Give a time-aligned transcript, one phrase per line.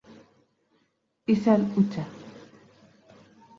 [1.35, 2.07] Izan hutsa